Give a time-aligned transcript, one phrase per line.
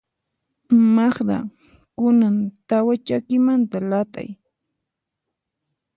[0.95, 1.37] Magda,
[1.97, 2.35] kunan
[2.67, 4.29] tawa chakimanta lat'ay.